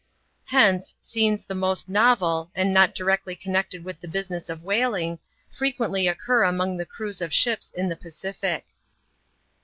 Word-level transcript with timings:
Hence, 0.45 0.95
scenes 0.99 1.45
the 1.45 1.53
most 1.53 1.87
novel, 1.87 2.49
and 2.55 2.73
not 2.73 2.95
directly 2.95 3.35
connected 3.35 3.83
with 3.85 3.99
the 3.99 4.07
business 4.07 4.49
of 4.49 4.63
whaling, 4.63 5.19
frequently 5.55 6.07
occur 6.07 6.41
among 6.41 6.77
the 6.77 6.87
crews 6.87 7.21
of 7.21 7.31
ships 7.31 7.69
in 7.69 7.87
the 7.87 7.95
Pacific. 7.95 8.65